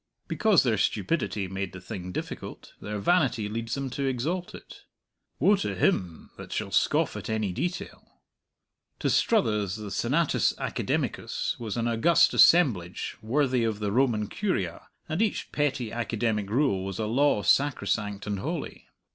[0.27, 4.81] Because their stupidity made the thing difficult, their vanity leads them to exalt it.
[5.37, 8.19] Woe to him that shall scoff at any detail!
[8.97, 15.21] To Struthers the Senatus Academicus was an august assemblage worthy of the Roman Curia, and
[15.21, 18.87] each petty academic rule was a law sacrosanct and holy.